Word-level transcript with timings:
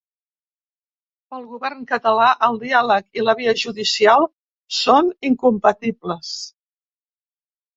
Pel 1.33 1.43
govern 1.51 1.83
català, 1.91 2.29
el 2.47 2.57
diàleg 2.63 3.21
i 3.21 3.27
la 3.27 3.37
via 3.41 3.55
judicial 3.65 4.27
són 4.79 5.13
incompatibles. 5.31 6.33